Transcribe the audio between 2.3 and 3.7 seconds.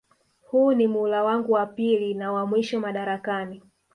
wa mwisho madarakani